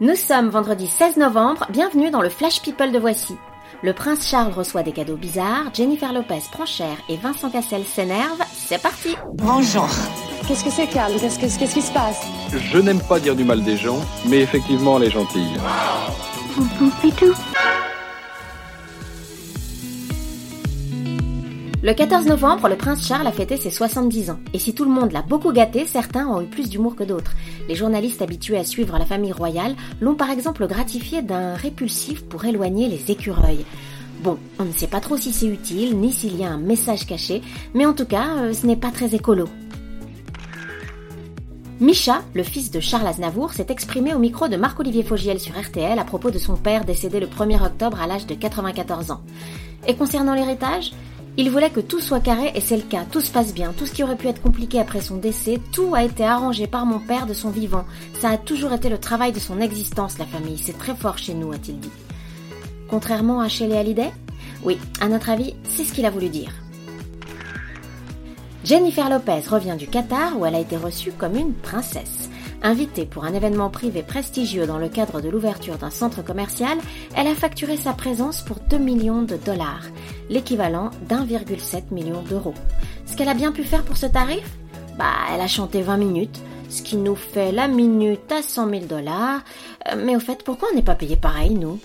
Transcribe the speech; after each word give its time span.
Nous 0.00 0.14
sommes 0.14 0.48
vendredi 0.48 0.86
16 0.86 1.16
novembre, 1.16 1.66
bienvenue 1.70 2.10
dans 2.10 2.22
le 2.22 2.28
Flash 2.28 2.62
People 2.62 2.92
de 2.92 2.98
Voici. 2.98 3.34
Le 3.82 3.92
prince 3.92 4.26
Charles 4.28 4.52
reçoit 4.52 4.82
des 4.82 4.92
cadeaux 4.92 5.16
bizarres, 5.16 5.70
Jennifer 5.74 6.12
Lopez 6.12 6.42
prend 6.52 6.66
cher 6.66 6.96
et 7.08 7.16
Vincent 7.16 7.50
Cassel 7.50 7.84
s'énerve, 7.84 8.38
c'est 8.52 8.80
parti 8.80 9.16
Bonjour. 9.34 9.88
Qu'est-ce 10.46 10.64
que 10.64 10.70
c'est, 10.70 10.86
Carl? 10.86 11.12
Qu'est-ce 11.20 11.38
que- 11.38 11.58
qu'est-ce 11.58 11.74
qui 11.74 11.82
se 11.82 11.92
passe? 11.92 12.20
Je 12.50 12.78
n'aime 12.78 13.00
pas 13.00 13.18
dire 13.20 13.34
du 13.36 13.44
mal 13.44 13.62
des 13.62 13.76
gens, 13.76 13.98
mais 14.26 14.38
effectivement, 14.40 14.98
elle 14.98 15.04
est 15.04 15.10
gentille. 15.10 15.56
Le 21.80 21.92
14 21.92 22.26
novembre, 22.26 22.68
le 22.68 22.74
prince 22.74 23.06
Charles 23.06 23.28
a 23.28 23.30
fêté 23.30 23.56
ses 23.56 23.70
70 23.70 24.30
ans. 24.30 24.40
Et 24.52 24.58
si 24.58 24.74
tout 24.74 24.84
le 24.84 24.90
monde 24.90 25.12
l'a 25.12 25.22
beaucoup 25.22 25.52
gâté, 25.52 25.86
certains 25.86 26.26
ont 26.26 26.42
eu 26.42 26.46
plus 26.46 26.68
d'humour 26.68 26.96
que 26.96 27.04
d'autres. 27.04 27.36
Les 27.68 27.76
journalistes 27.76 28.20
habitués 28.20 28.58
à 28.58 28.64
suivre 28.64 28.98
la 28.98 29.06
famille 29.06 29.30
royale 29.30 29.76
l'ont 30.00 30.16
par 30.16 30.30
exemple 30.30 30.66
gratifié 30.66 31.22
d'un 31.22 31.54
répulsif 31.54 32.24
pour 32.24 32.44
éloigner 32.44 32.88
les 32.88 33.12
écureuils. 33.12 33.64
Bon, 34.24 34.38
on 34.58 34.64
ne 34.64 34.72
sait 34.72 34.88
pas 34.88 34.98
trop 34.98 35.16
si 35.16 35.32
c'est 35.32 35.46
utile, 35.46 35.96
ni 35.96 36.12
s'il 36.12 36.36
y 36.36 36.42
a 36.42 36.50
un 36.50 36.58
message 36.58 37.06
caché, 37.06 37.42
mais 37.74 37.86
en 37.86 37.92
tout 37.92 38.06
cas, 38.06 38.26
euh, 38.38 38.52
ce 38.52 38.66
n'est 38.66 38.74
pas 38.74 38.90
très 38.90 39.14
écolo. 39.14 39.44
Micha, 41.78 42.22
le 42.34 42.42
fils 42.42 42.72
de 42.72 42.80
Charles 42.80 43.06
Aznavour, 43.06 43.52
s'est 43.52 43.68
exprimé 43.68 44.14
au 44.14 44.18
micro 44.18 44.48
de 44.48 44.56
Marc-Olivier 44.56 45.04
Fogiel 45.04 45.38
sur 45.38 45.56
RTL 45.56 45.96
à 45.96 46.04
propos 46.04 46.32
de 46.32 46.38
son 46.38 46.56
père 46.56 46.84
décédé 46.84 47.20
le 47.20 47.28
1er 47.28 47.64
octobre 47.64 48.00
à 48.00 48.08
l'âge 48.08 48.26
de 48.26 48.34
94 48.34 49.12
ans. 49.12 49.22
Et 49.86 49.94
concernant 49.94 50.34
l'héritage, 50.34 50.90
il 51.38 51.50
voulait 51.50 51.70
que 51.70 51.78
tout 51.78 52.00
soit 52.00 52.18
carré 52.18 52.50
et 52.56 52.60
c'est 52.60 52.76
le 52.76 52.82
cas, 52.82 53.04
tout 53.04 53.20
se 53.20 53.30
passe 53.30 53.54
bien, 53.54 53.72
tout 53.72 53.86
ce 53.86 53.92
qui 53.92 54.02
aurait 54.02 54.16
pu 54.16 54.26
être 54.26 54.42
compliqué 54.42 54.80
après 54.80 55.00
son 55.00 55.18
décès, 55.18 55.60
tout 55.72 55.94
a 55.94 56.02
été 56.02 56.24
arrangé 56.24 56.66
par 56.66 56.84
mon 56.84 56.98
père 56.98 57.26
de 57.26 57.32
son 57.32 57.50
vivant. 57.50 57.84
Ça 58.20 58.30
a 58.30 58.36
toujours 58.36 58.72
été 58.72 58.88
le 58.88 58.98
travail 58.98 59.30
de 59.30 59.38
son 59.38 59.60
existence, 59.60 60.18
la 60.18 60.26
famille, 60.26 60.58
c'est 60.58 60.76
très 60.76 60.96
fort 60.96 61.16
chez 61.16 61.34
nous, 61.34 61.52
a-t-il 61.52 61.78
dit. 61.78 61.92
Contrairement 62.90 63.40
à 63.40 63.48
Shelley 63.48 63.78
Hallyday? 63.78 64.10
Oui, 64.64 64.78
à 65.00 65.08
notre 65.08 65.30
avis, 65.30 65.54
c'est 65.62 65.84
ce 65.84 65.92
qu'il 65.92 66.06
a 66.06 66.10
voulu 66.10 66.28
dire. 66.28 66.50
Jennifer 68.64 69.08
Lopez 69.08 69.42
revient 69.48 69.76
du 69.78 69.86
Qatar 69.86 70.36
où 70.36 70.44
elle 70.44 70.56
a 70.56 70.60
été 70.60 70.76
reçue 70.76 71.12
comme 71.12 71.36
une 71.36 71.54
princesse. 71.54 72.28
Invitée 72.62 73.06
pour 73.06 73.24
un 73.24 73.34
événement 73.34 73.70
privé 73.70 74.02
prestigieux 74.02 74.66
dans 74.66 74.78
le 74.78 74.88
cadre 74.88 75.20
de 75.20 75.28
l'ouverture 75.28 75.78
d'un 75.78 75.90
centre 75.90 76.24
commercial, 76.24 76.76
elle 77.14 77.28
a 77.28 77.34
facturé 77.36 77.76
sa 77.76 77.92
présence 77.92 78.42
pour 78.42 78.56
2 78.68 78.78
millions 78.78 79.22
de 79.22 79.36
dollars, 79.36 79.84
l'équivalent 80.28 80.90
d'1,7 81.08 81.92
million 81.92 82.22
d'euros. 82.22 82.54
Ce 83.06 83.16
qu'elle 83.16 83.28
a 83.28 83.34
bien 83.34 83.52
pu 83.52 83.64
faire 83.64 83.82
pour 83.82 83.96
ce 83.96 84.06
tarif? 84.06 84.48
Bah, 84.98 85.12
elle 85.32 85.40
a 85.40 85.46
chanté 85.46 85.82
20 85.82 85.96
minutes, 85.96 86.40
ce 86.68 86.82
qui 86.82 86.96
nous 86.96 87.14
fait 87.14 87.52
la 87.52 87.68
minute 87.68 88.30
à 88.32 88.42
100 88.42 88.70
000 88.70 88.84
dollars. 88.86 89.40
Euh, 89.88 89.94
Mais 89.96 90.16
au 90.16 90.20
fait, 90.20 90.42
pourquoi 90.44 90.68
on 90.72 90.76
n'est 90.76 90.82
pas 90.82 90.94
payé 90.94 91.16
pareil, 91.16 91.54
nous? 91.54 91.78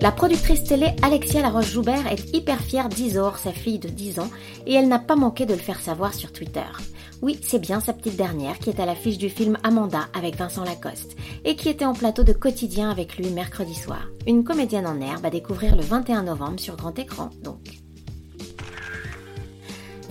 La 0.00 0.12
productrice 0.12 0.64
télé 0.64 0.88
Alexia 1.02 1.40
Laroche-Joubert 1.40 2.06
est 2.06 2.34
hyper 2.34 2.60
fière 2.60 2.88
d'Isor, 2.88 3.38
sa 3.38 3.52
fille 3.52 3.78
de 3.78 3.88
10 3.88 4.20
ans, 4.20 4.30
et 4.66 4.74
elle 4.74 4.88
n'a 4.88 4.98
pas 4.98 5.16
manqué 5.16 5.46
de 5.46 5.54
le 5.54 5.58
faire 5.58 5.80
savoir 5.80 6.12
sur 6.12 6.32
Twitter. 6.32 6.66
Oui, 7.22 7.38
c'est 7.42 7.58
bien 7.58 7.80
sa 7.80 7.94
petite 7.94 8.16
dernière 8.16 8.58
qui 8.58 8.70
est 8.70 8.80
à 8.80 8.86
l'affiche 8.86 9.16
du 9.16 9.30
film 9.30 9.56
Amanda 9.62 10.08
avec 10.12 10.36
Vincent 10.36 10.64
Lacoste, 10.64 11.16
et 11.44 11.56
qui 11.56 11.70
était 11.70 11.86
en 11.86 11.94
plateau 11.94 12.24
de 12.24 12.32
quotidien 12.32 12.90
avec 12.90 13.16
lui 13.16 13.30
mercredi 13.30 13.74
soir. 13.74 14.06
Une 14.26 14.44
comédienne 14.44 14.86
en 14.86 15.00
herbe 15.00 15.24
à 15.24 15.30
découvrir 15.30 15.76
le 15.76 15.82
21 15.82 16.24
novembre 16.24 16.60
sur 16.60 16.76
grand 16.76 16.98
écran, 16.98 17.30
donc. 17.42 17.85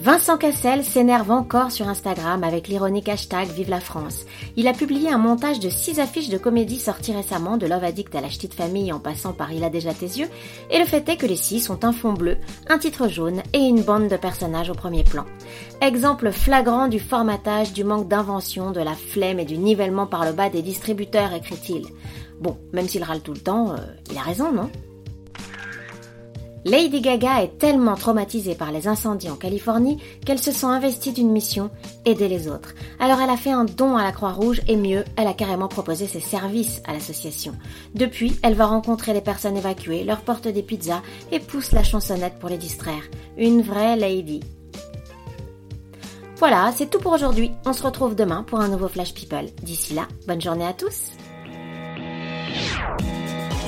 Vincent 0.06 0.38
Cassel 0.38 0.84
s'énerve 0.84 1.32
encore 1.32 1.72
sur 1.72 1.90
Instagram 1.90 2.44
avec 2.44 2.68
l'ironique 2.68 3.10
hashtag 3.10 3.48
Vive 3.48 3.72
la 3.72 3.80
France. 3.80 4.28
Il 4.56 4.68
a 4.68 4.74
publié 4.74 5.10
un 5.10 5.18
montage 5.18 5.60
de 5.60 5.68
six 5.68 6.00
affiches 6.00 6.30
de 6.30 6.38
comédie 6.38 6.80
sorties 6.80 7.12
récemment, 7.12 7.58
de 7.58 7.66
Love 7.66 7.86
Addict 7.86 8.14
à 8.14 8.22
la 8.22 8.30
Ch'tite 8.30 8.54
Famille 8.54 8.94
en 8.94 9.00
passant 9.00 9.34
par 9.34 9.52
Il 9.52 9.64
a 9.64 9.72
déjà 9.72 9.96
tes 9.96 10.06
yeux, 10.06 10.30
et 10.70 10.78
le 10.78 10.86
fait 10.86 11.10
est 11.10 11.18
que 11.18 11.26
les 11.26 11.36
six 11.36 11.72
ont 11.72 11.80
un 11.82 11.92
fond 11.92 12.14
bleu, 12.14 12.38
un 12.70 12.78
titre 12.78 13.08
jaune 13.08 13.42
et 13.52 13.58
une 13.58 13.82
bande 13.82 14.08
de 14.08 14.16
personnages 14.16 14.70
au 14.70 14.76
premier 14.76 15.04
plan. 15.04 15.26
Exemple 15.82 16.32
flagrant 16.32 16.88
du 16.88 17.00
formatage, 17.00 17.74
du 17.74 17.84
manque 17.84 18.08
d'invention, 18.08 18.70
de 18.70 18.82
la 18.82 18.94
flemme 18.94 19.40
et 19.40 19.46
du 19.46 19.58
nivellement 19.58 20.06
par 20.06 20.24
le 20.24 20.34
bas 20.34 20.52
des 20.52 20.62
distributeurs, 20.62 21.34
écrit-il. 21.34 21.88
Bon, 22.40 22.60
même 22.74 22.88
s'il 22.88 23.02
râle 23.02 23.22
tout 23.22 23.34
le 23.34 23.40
temps, 23.40 23.72
euh, 23.72 23.78
il 24.12 24.18
a 24.20 24.22
raison, 24.22 24.52
non? 24.52 24.70
Lady 26.68 27.00
Gaga 27.00 27.44
est 27.44 27.60
tellement 27.60 27.94
traumatisée 27.94 28.56
par 28.56 28.72
les 28.72 28.88
incendies 28.88 29.30
en 29.30 29.36
Californie 29.36 30.00
qu'elle 30.26 30.42
se 30.42 30.52
sent 30.52 30.66
investie 30.66 31.14
d'une 31.14 31.32
mission, 31.32 31.70
aider 32.06 32.28
les 32.28 32.48
autres. 32.48 32.74
Alors 33.00 33.22
elle 33.22 33.30
a 33.30 33.38
fait 33.38 33.52
un 33.52 33.66
don 33.66 33.96
à 33.96 34.04
la 34.04 34.12
Croix-Rouge 34.12 34.62
et 34.68 34.76
mieux, 34.76 35.04
elle 35.16 35.28
a 35.28 35.36
carrément 35.36 35.68
proposé 35.68 36.08
ses 36.08 36.20
services 36.20 36.82
à 36.88 36.94
l'association. 36.94 37.54
Depuis, 37.94 38.36
elle 38.42 38.56
va 38.56 38.66
rencontrer 38.66 39.14
les 39.14 39.22
personnes 39.22 39.58
évacuées, 39.58 40.04
leur 40.04 40.22
porte 40.22 40.48
des 40.48 40.64
pizzas 40.64 41.04
et 41.32 41.40
pousse 41.40 41.72
la 41.72 41.84
chansonnette 41.84 42.40
pour 42.40 42.50
les 42.50 42.58
distraire. 42.58 43.04
Une 43.38 43.62
vraie 43.62 43.96
lady. 43.96 44.40
Voilà, 46.38 46.74
c'est 46.76 46.90
tout 46.90 47.00
pour 47.00 47.14
aujourd'hui. 47.14 47.52
On 47.68 47.74
se 47.74 47.84
retrouve 47.84 48.16
demain 48.16 48.42
pour 48.42 48.60
un 48.60 48.70
nouveau 48.70 48.88
Flash 48.88 49.14
People. 49.14 49.52
D'ici 49.62 49.94
là, 49.94 50.08
bonne 50.28 50.42
journée 50.42 50.66
à 50.66 50.74
tous. 50.74 51.12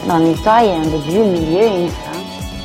Dans 0.07 0.17
l'histoire, 0.17 0.63
il 0.63 0.67
y 0.67 0.71
a 0.71 0.77
un 0.77 0.81
début, 0.81 1.19
un 1.19 1.31
milieu 1.31 1.61
et 1.61 1.83
une 1.83 1.89
fin. 1.89 2.16